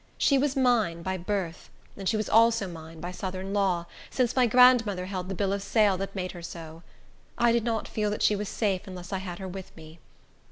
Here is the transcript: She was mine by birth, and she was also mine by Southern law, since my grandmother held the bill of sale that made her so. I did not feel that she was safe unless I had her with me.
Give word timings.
She 0.17 0.39
was 0.39 0.55
mine 0.57 1.03
by 1.03 1.15
birth, 1.17 1.69
and 1.95 2.09
she 2.09 2.17
was 2.17 2.27
also 2.27 2.67
mine 2.67 2.99
by 2.99 3.11
Southern 3.11 3.53
law, 3.53 3.85
since 4.09 4.35
my 4.35 4.47
grandmother 4.47 5.05
held 5.05 5.29
the 5.29 5.35
bill 5.35 5.53
of 5.53 5.61
sale 5.61 5.95
that 5.97 6.15
made 6.15 6.31
her 6.31 6.41
so. 6.41 6.81
I 7.37 7.51
did 7.51 7.63
not 7.63 7.87
feel 7.87 8.09
that 8.09 8.23
she 8.23 8.35
was 8.35 8.49
safe 8.49 8.87
unless 8.87 9.13
I 9.13 9.19
had 9.19 9.37
her 9.37 9.47
with 9.47 9.77
me. 9.77 9.99